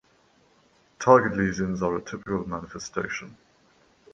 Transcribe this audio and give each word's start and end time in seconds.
Target 0.97 1.37
lesions 1.37 1.83
are 1.83 1.97
a 1.97 2.01
typical 2.01 2.49
manifestation. 2.49 3.37